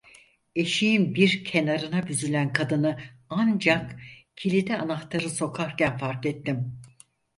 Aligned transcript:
Eşiğin 0.55 1.15
bir 1.15 1.45
kenarına 1.45 2.07
büzülen 2.07 2.53
kadını 2.53 2.97
ancak 3.29 3.95
kilide 4.35 4.77
anahtarı 4.77 5.29
sokarken 5.29 5.97
fark 5.97 6.25
ettim. 6.25 6.79